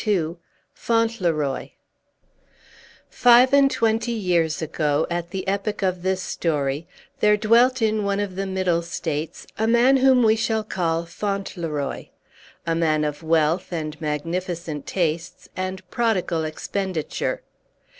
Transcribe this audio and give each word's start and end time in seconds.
XXII. 0.03 0.37
FAUNTLEROY 0.73 1.71
Five 3.11 3.53
and 3.53 3.69
twenty 3.69 4.11
years 4.13 4.59
ago, 4.59 5.05
at 5.11 5.29
the 5.29 5.47
epoch 5.47 5.83
of 5.83 6.01
this 6.01 6.23
story, 6.23 6.87
there 7.19 7.37
dwelt 7.37 7.83
in 7.83 8.03
one 8.03 8.19
of 8.19 8.35
the 8.35 8.47
Middle 8.47 8.81
States 8.81 9.45
a 9.59 9.67
man 9.67 9.97
whom 9.97 10.23
we 10.23 10.35
shall 10.35 10.63
call 10.63 11.05
Fauntleroy; 11.05 12.05
a 12.65 12.73
man 12.73 13.03
of 13.03 13.21
wealth, 13.21 13.71
and 13.71 14.01
magnificent 14.01 14.87
tastes, 14.87 15.49
and 15.55 15.87
prodigal 15.91 16.45
expenditure. 16.45 17.43